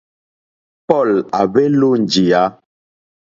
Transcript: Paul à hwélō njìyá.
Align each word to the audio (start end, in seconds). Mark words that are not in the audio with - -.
Paul 0.87 1.11
à 1.39 1.41
hwélō 1.51 1.89
njìyá. 2.03 2.41